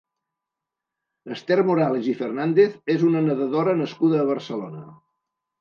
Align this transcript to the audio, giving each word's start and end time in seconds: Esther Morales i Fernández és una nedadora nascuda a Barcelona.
Esther 1.35 1.57
Morales 1.67 2.09
i 2.13 2.17
Fernández 2.23 2.81
és 2.97 3.07
una 3.11 3.23
nedadora 3.29 3.79
nascuda 3.83 4.21
a 4.25 4.29
Barcelona. 4.35 4.83